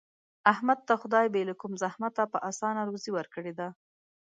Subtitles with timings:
[0.51, 3.67] احمد ته خدای بې له کوم زحمته په اسانه روزي ورکړې ده.